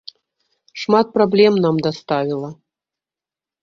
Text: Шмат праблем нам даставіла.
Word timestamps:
Шмат 0.85 1.07
праблем 1.19 1.53
нам 1.69 1.75
даставіла. 1.91 2.49